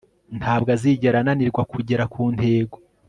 [0.39, 2.75] ntabwo azigera ananirwa kugera kuntego